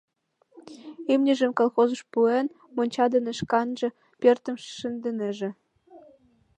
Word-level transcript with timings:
Имньыжым 1.13 1.51
колхозыш 1.57 2.01
пуэн, 2.11 2.47
монча 2.75 3.05
дене 3.13 3.31
шканже 3.39 3.87
пӧртым 4.21 4.55
шындынеже. 4.77 5.49